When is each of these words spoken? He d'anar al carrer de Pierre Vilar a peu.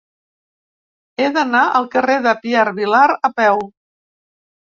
He 1.23 1.27
d'anar 1.35 1.61
al 1.79 1.85
carrer 1.97 2.15
de 2.29 2.33
Pierre 2.41 2.75
Vilar 2.81 3.05
a 3.31 3.33
peu. 3.43 3.63